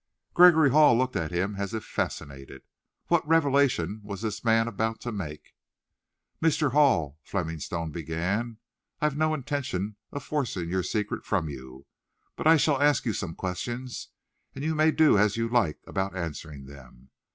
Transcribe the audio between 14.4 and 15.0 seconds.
and you may